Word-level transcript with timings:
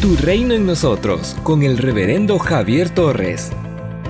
Tu 0.00 0.14
reino 0.14 0.54
en 0.54 0.64
nosotros 0.64 1.34
con 1.42 1.64
el 1.64 1.76
reverendo 1.76 2.38
Javier 2.38 2.88
Torres. 2.88 3.50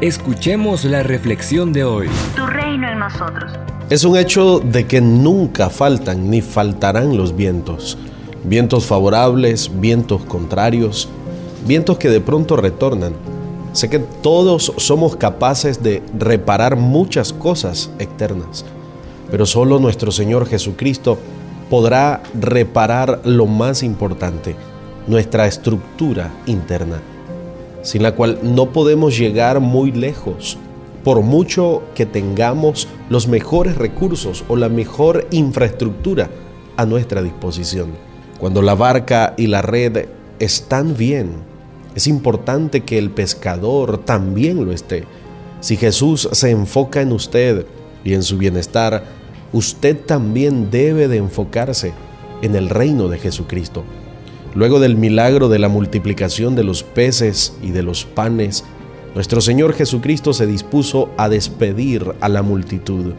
Escuchemos 0.00 0.84
la 0.84 1.04
reflexión 1.04 1.72
de 1.72 1.84
hoy. 1.84 2.08
Tu 2.34 2.44
reino 2.44 2.88
en 2.90 2.98
nosotros. 2.98 3.52
Es 3.88 4.02
un 4.02 4.16
hecho 4.16 4.58
de 4.58 4.84
que 4.88 5.00
nunca 5.00 5.70
faltan 5.70 6.28
ni 6.28 6.40
faltarán 6.40 7.16
los 7.16 7.36
vientos. 7.36 7.96
Vientos 8.42 8.84
favorables, 8.84 9.70
vientos 9.80 10.24
contrarios, 10.24 11.08
vientos 11.64 11.98
que 11.98 12.10
de 12.10 12.20
pronto 12.20 12.56
retornan. 12.56 13.14
Sé 13.72 13.88
que 13.88 14.00
todos 14.00 14.72
somos 14.78 15.14
capaces 15.14 15.84
de 15.84 16.02
reparar 16.18 16.74
muchas 16.74 17.32
cosas 17.32 17.92
externas, 18.00 18.64
pero 19.30 19.46
solo 19.46 19.78
nuestro 19.78 20.10
Señor 20.10 20.48
Jesucristo 20.48 21.16
podrá 21.70 22.24
reparar 22.34 23.20
lo 23.22 23.46
más 23.46 23.84
importante, 23.84 24.56
nuestra 25.06 25.46
estructura 25.46 26.32
interna, 26.46 27.00
sin 27.82 28.02
la 28.02 28.12
cual 28.12 28.40
no 28.42 28.70
podemos 28.72 29.16
llegar 29.16 29.60
muy 29.60 29.92
lejos, 29.92 30.58
por 31.04 31.22
mucho 31.22 31.82
que 31.94 32.04
tengamos 32.04 32.88
los 33.08 33.28
mejores 33.28 33.76
recursos 33.76 34.44
o 34.48 34.56
la 34.56 34.68
mejor 34.68 35.26
infraestructura 35.30 36.28
a 36.76 36.84
nuestra 36.84 37.22
disposición. 37.22 37.90
Cuando 38.38 38.60
la 38.60 38.74
barca 38.74 39.34
y 39.36 39.46
la 39.46 39.62
red 39.62 40.06
están 40.40 40.96
bien, 40.96 41.30
es 41.94 42.06
importante 42.06 42.82
que 42.82 42.98
el 42.98 43.10
pescador 43.10 43.98
también 43.98 44.64
lo 44.64 44.72
esté. 44.72 45.04
Si 45.60 45.76
Jesús 45.76 46.28
se 46.32 46.50
enfoca 46.50 47.00
en 47.00 47.12
usted 47.12 47.66
y 48.04 48.12
en 48.12 48.22
su 48.22 48.36
bienestar, 48.36 49.04
usted 49.52 49.96
también 50.04 50.70
debe 50.70 51.08
de 51.08 51.16
enfocarse 51.16 51.94
en 52.42 52.54
el 52.54 52.68
reino 52.68 53.08
de 53.08 53.18
Jesucristo. 53.18 53.84
Luego 54.56 54.80
del 54.80 54.96
milagro 54.96 55.50
de 55.50 55.58
la 55.58 55.68
multiplicación 55.68 56.54
de 56.54 56.64
los 56.64 56.82
peces 56.82 57.52
y 57.62 57.72
de 57.72 57.82
los 57.82 58.06
panes, 58.06 58.64
nuestro 59.14 59.42
Señor 59.42 59.74
Jesucristo 59.74 60.32
se 60.32 60.46
dispuso 60.46 61.10
a 61.18 61.28
despedir 61.28 62.14
a 62.22 62.30
la 62.30 62.40
multitud. 62.40 63.12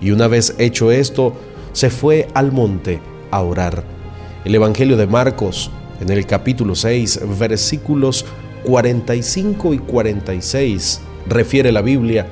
Y 0.00 0.12
una 0.12 0.28
vez 0.28 0.54
hecho 0.56 0.90
esto, 0.90 1.34
se 1.74 1.90
fue 1.90 2.28
al 2.32 2.52
monte 2.52 3.00
a 3.30 3.42
orar. 3.42 3.84
El 4.46 4.54
Evangelio 4.54 4.96
de 4.96 5.06
Marcos, 5.06 5.70
en 6.00 6.08
el 6.08 6.24
capítulo 6.24 6.74
6, 6.74 7.20
versículos 7.38 8.24
45 8.64 9.74
y 9.74 9.78
46, 9.80 11.02
refiere 11.28 11.70
la 11.70 11.82
Biblia, 11.82 12.28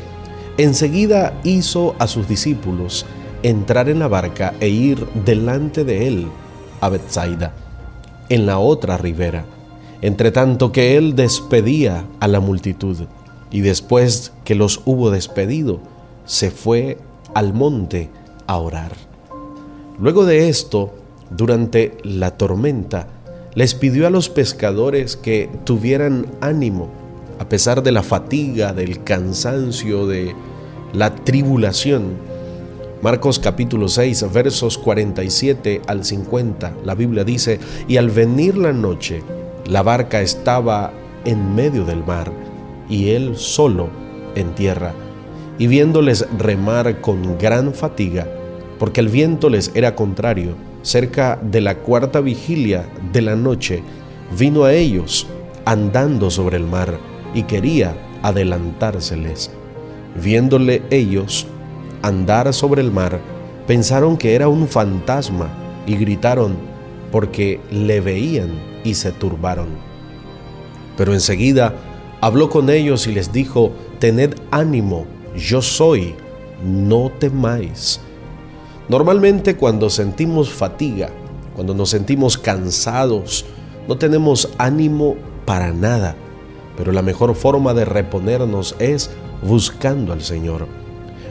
enseguida 0.57 1.39
hizo 1.45 1.95
a 1.99 2.07
sus 2.07 2.27
discípulos 2.27 3.05
entrar 3.43 3.91
en 3.91 3.99
la 3.99 4.09
barca 4.09 4.55
e 4.61 4.71
ir 4.71 5.07
delante 5.27 5.84
de 5.84 6.09
él 6.09 6.29
a 6.81 6.89
Bethsaida 6.89 7.66
en 8.29 8.47
la 8.47 8.59
otra 8.59 8.97
ribera, 8.97 9.45
entre 10.03 10.31
tanto 10.31 10.73
que 10.73 10.97
él 10.97 11.17
despedía 11.17 12.05
a 12.21 12.29
la 12.29 12.41
multitud, 12.41 12.97
y 13.51 13.61
después 13.61 14.33
que 14.45 14.55
los 14.55 14.83
hubo 14.85 15.11
despedido, 15.11 15.81
se 16.25 16.51
fue 16.51 16.99
al 17.35 17.55
monte 17.55 18.11
a 18.47 18.59
orar. 18.59 18.93
Luego 19.99 20.27
de 20.27 20.49
esto, 20.49 20.93
durante 21.31 21.97
la 22.03 22.33
tormenta, 22.37 23.09
les 23.55 23.75
pidió 23.75 24.07
a 24.07 24.11
los 24.11 24.29
pescadores 24.29 25.17
que 25.17 25.49
tuvieran 25.65 26.27
ánimo, 26.41 26.89
a 27.39 27.49
pesar 27.49 27.83
de 27.83 27.93
la 27.93 28.03
fatiga, 28.03 28.73
del 28.73 29.03
cansancio, 29.03 30.07
de 30.07 30.35
la 30.93 31.15
tribulación, 31.15 32.19
Marcos 33.07 33.39
capítulo 33.39 33.87
6 33.87 34.33
versos 34.33 34.79
47 34.79 35.83
al 35.87 36.05
50, 36.05 36.75
la 36.85 36.97
Biblia 36.97 37.23
dice, 37.23 37.61
y 37.87 37.99
al 37.99 38.11
venir 38.11 38.59
la 38.59 38.73
noche, 38.73 39.23
la 39.65 39.85
barca 39.85 40.23
estaba 40.23 40.93
en 41.25 41.55
medio 41.55 41.84
del 41.84 42.03
mar, 42.05 42.33
y 42.89 43.11
él 43.11 43.37
solo 43.37 43.91
en 44.34 44.57
tierra, 44.57 44.93
y 45.57 45.69
viéndoles 45.69 46.27
remar 46.37 47.01
con 47.01 47.39
gran 47.39 47.75
fatiga, 47.75 48.27
porque 48.77 49.03
el 49.03 49.09
viento 49.09 49.50
les 49.50 49.71
era 49.77 49.94
contrario, 49.94 50.56
cerca 50.83 51.38
de 51.41 51.61
la 51.61 51.77
cuarta 51.77 52.21
vigilia 52.21 52.88
de 53.12 53.23
la 53.23 53.37
noche, 53.37 53.84
vino 54.37 54.65
a 54.65 54.73
ellos 54.73 55.28
andando 55.65 56.28
sobre 56.28 56.56
el 56.56 56.65
mar, 56.65 56.99
y 57.34 57.44
quería 57.44 57.94
adelantárseles. 58.25 59.53
Viéndole 60.21 60.83
ellos, 60.91 61.47
andar 62.03 62.53
sobre 62.53 62.83
el 62.83 62.91
mar, 62.91 63.21
pensaron 63.67 64.17
que 64.17 64.34
era 64.34 64.49
un 64.49 64.69
fantasma 64.69 65.49
y 65.87 65.97
gritaron 65.97 66.57
porque 67.11 67.61
le 67.71 68.01
veían 68.01 68.51
y 68.84 68.95
se 68.95 69.12
turbaron. 69.12 69.69
Pero 70.97 71.12
enseguida 71.12 71.75
habló 72.21 72.49
con 72.49 72.71
ellos 72.71 73.06
y 73.06 73.12
les 73.12 73.33
dijo, 73.33 73.73
tened 73.99 74.35
ánimo, 74.51 75.06
yo 75.37 75.62
soy, 75.62 76.15
no 76.65 77.11
temáis. 77.19 78.01
Normalmente 78.89 79.56
cuando 79.56 79.91
sentimos 79.91 80.51
fatiga, 80.51 81.11
cuando 81.55 81.75
nos 81.75 81.91
sentimos 81.91 82.39
cansados, 82.39 83.45
no 83.89 83.97
tenemos 83.99 84.51
ánimo 84.59 85.17
para 85.45 85.73
nada, 85.73 86.17
pero 86.77 86.93
la 86.93 87.03
mejor 87.03 87.35
forma 87.35 87.75
de 87.75 87.85
reponernos 87.85 88.77
es 88.79 89.11
buscando 89.43 90.12
al 90.12 90.23
Señor. 90.23 90.86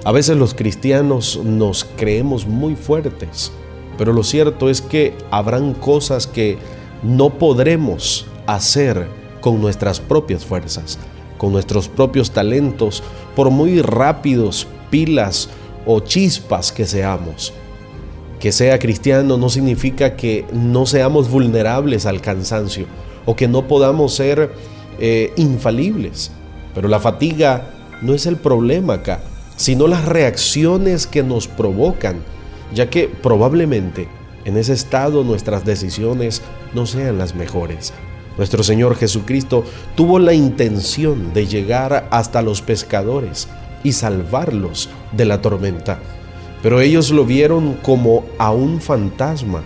A 0.06 0.12
veces 0.12 0.38
los 0.38 0.54
cristianos 0.54 1.40
nos 1.44 1.84
creemos 1.84 2.46
muy 2.46 2.76
fuertes, 2.76 3.52
pero 3.98 4.14
lo 4.14 4.22
cierto 4.22 4.70
es 4.70 4.80
que 4.80 5.16
habrán 5.32 5.74
cosas 5.74 6.28
que 6.28 6.60
no 7.02 7.32
podremos 7.32 8.28
hacer 8.46 9.08
con 9.42 9.60
nuestras 9.60 10.00
propias 10.00 10.46
fuerzas, 10.46 11.00
con 11.40 11.52
nuestros 11.52 11.90
propios 11.90 12.30
talentos, 12.30 13.02
por 13.36 13.50
muy 13.50 13.82
rápidos, 13.82 14.68
pilas 14.92 15.50
o 15.88 16.00
chispas 16.02 16.72
que 16.72 16.86
seamos. 16.86 17.52
Que 18.40 18.52
sea 18.52 18.78
cristiano 18.78 19.38
no 19.38 19.50
significa 19.50 20.16
que 20.16 20.46
no 20.54 20.86
seamos 20.86 21.32
vulnerables 21.32 22.06
al 22.06 22.22
cansancio 22.22 22.86
o 23.26 23.36
que 23.36 23.48
no 23.48 23.68
podamos 23.68 24.14
ser 24.14 24.52
eh, 25.00 25.34
infalibles, 25.36 26.30
pero 26.76 26.88
la 26.90 27.00
fatiga 27.00 27.72
no 28.04 28.14
es 28.14 28.28
el 28.28 28.36
problema 28.36 28.94
acá 28.94 29.20
sino 29.56 29.88
las 29.88 30.06
reacciones 30.06 31.08
que 31.08 31.24
nos 31.24 31.48
provocan, 31.48 32.18
ya 32.74 32.90
que 32.90 33.08
probablemente 33.08 34.08
en 34.46 34.58
ese 34.58 34.74
estado 34.74 35.24
nuestras 35.24 35.66
decisiones 35.66 36.42
no 36.74 36.86
sean 36.86 37.18
las 37.18 37.36
mejores. 37.36 37.94
Nuestro 38.38 38.64
Señor 38.64 38.96
Jesucristo 38.96 39.64
tuvo 39.96 40.20
la 40.20 40.34
intención 40.34 41.34
de 41.34 41.48
llegar 41.48 42.08
hasta 42.12 42.42
los 42.42 42.62
pescadores 42.62 43.48
y 43.84 43.94
salvarlos 43.94 44.90
de 45.14 45.26
la 45.26 45.42
tormenta, 45.42 46.00
pero 46.62 46.82
ellos 46.82 47.12
lo 47.12 47.26
vieron 47.26 47.76
como 47.76 48.26
a 48.38 48.52
un 48.52 48.82
fantasma, 48.82 49.64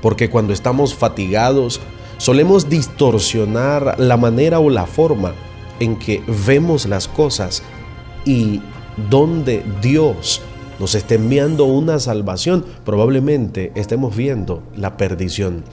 porque 0.00 0.30
cuando 0.30 0.52
estamos 0.52 0.94
fatigados 0.94 1.80
solemos 2.18 2.70
distorsionar 2.70 3.96
la 3.98 4.16
manera 4.16 4.60
o 4.60 4.70
la 4.70 4.86
forma 4.86 5.34
en 5.78 5.96
que 5.96 6.22
vemos 6.46 6.86
las 6.86 7.08
cosas 7.08 7.62
y 8.24 8.62
donde 9.10 9.62
Dios 9.82 10.40
nos 10.78 10.94
esté 10.94 11.14
enviando 11.14 11.64
una 11.64 11.98
salvación, 11.98 12.64
probablemente 12.84 13.72
estemos 13.74 14.14
viendo 14.14 14.62
la 14.76 14.96
perdición. 14.96 15.64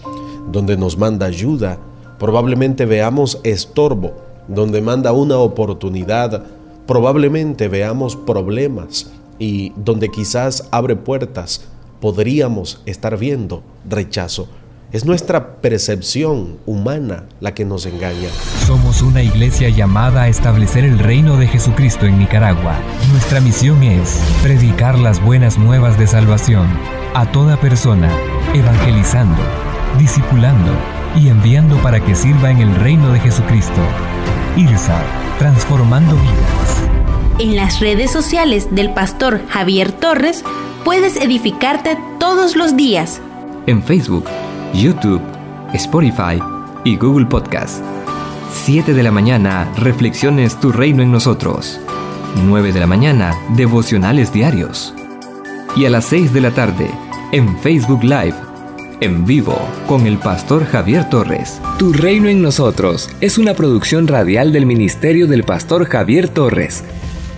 Donde 0.51 0.78
nos 0.78 0.97
manda 0.97 1.25
ayuda, 1.25 1.78
probablemente 2.19 2.85
veamos 2.85 3.39
estorbo. 3.44 4.13
Donde 4.47 4.81
manda 4.81 5.12
una 5.12 5.38
oportunidad, 5.38 6.44
probablemente 6.85 7.67
veamos 7.67 8.16
problemas. 8.16 9.12
Y 9.39 9.73
donde 9.75 10.09
quizás 10.09 10.67
abre 10.72 10.95
puertas, 10.95 11.66
podríamos 12.00 12.81
estar 12.85 13.17
viendo 13.17 13.63
rechazo. 13.89 14.47
Es 14.93 15.05
nuestra 15.05 15.55
percepción 15.59 16.59
humana 16.67 17.23
la 17.39 17.55
que 17.55 17.65
nos 17.65 17.88
engaña. 17.88 18.29
Somos 18.68 19.01
una 19.01 19.23
iglesia 19.23 19.69
llamada 19.69 20.21
a 20.21 20.27
establecer 20.27 20.85
el 20.85 21.00
reino 21.00 21.35
de 21.35 21.47
Jesucristo 21.47 22.06
en 22.06 22.19
Nicaragua. 22.19 22.75
Nuestra 23.12 23.41
misión 23.41 23.81
es 23.81 24.19
predicar 24.44 25.00
las 25.00 25.19
buenas 25.19 25.57
nuevas 25.57 25.97
de 25.97 26.06
salvación 26.06 26.68
a 27.15 27.25
toda 27.31 27.59
persona, 27.59 28.07
evangelizando, 28.53 29.41
discipulando 29.97 30.71
y 31.19 31.29
enviando 31.29 31.75
para 31.77 32.00
que 32.00 32.13
sirva 32.13 32.51
en 32.51 32.59
el 32.59 32.75
reino 32.75 33.12
de 33.12 33.19
Jesucristo. 33.19 33.81
IRSA, 34.56 35.01
transformando 35.39 36.13
vidas. 36.18 37.39
En 37.39 37.56
las 37.56 37.79
redes 37.79 38.12
sociales 38.12 38.68
del 38.69 38.94
pastor 38.94 39.41
Javier 39.50 39.91
Torres 39.91 40.44
puedes 40.85 41.15
edificarte 41.15 41.97
todos 42.19 42.56
los 42.56 42.77
días. 42.77 43.21
En 43.65 43.81
Facebook 43.81 44.25
YouTube, 44.73 45.21
Spotify 45.73 46.41
y 46.83 46.97
Google 46.97 47.27
Podcast. 47.27 47.83
7 48.51 48.93
de 48.93 49.03
la 49.03 49.11
mañana, 49.11 49.71
Reflexiones 49.77 50.59
Tu 50.59 50.71
Reino 50.71 51.03
en 51.03 51.11
Nosotros. 51.11 51.79
9 52.43 52.73
de 52.73 52.79
la 52.79 52.87
mañana, 52.87 53.35
Devocionales 53.55 54.33
Diarios. 54.33 54.95
Y 55.75 55.85
a 55.85 55.91
las 55.91 56.05
6 56.05 56.33
de 56.33 56.41
la 56.41 56.51
tarde, 56.51 56.89
en 57.31 57.57
Facebook 57.59 58.03
Live, 58.03 58.35
en 58.99 59.25
vivo 59.25 59.57
con 59.87 60.07
el 60.07 60.17
pastor 60.17 60.65
Javier 60.65 61.07
Torres. 61.07 61.61
Tu 61.77 61.93
reino 61.93 62.27
en 62.27 62.41
nosotros 62.41 63.09
es 63.21 63.37
una 63.37 63.53
producción 63.53 64.07
radial 64.07 64.51
del 64.51 64.65
ministerio 64.65 65.27
del 65.27 65.43
pastor 65.43 65.85
Javier 65.85 66.29
Torres, 66.29 66.83